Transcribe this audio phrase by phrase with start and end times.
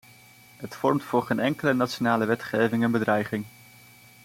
[0.57, 3.45] Het vormt voor geen enkele nationale wetgeving een bedreiging.